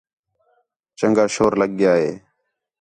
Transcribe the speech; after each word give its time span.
چَنڳا 0.97 1.25
شور 1.35 1.53
لڳ 1.61 1.69
ڳِیا 1.79 1.93
ہِے 2.01 2.11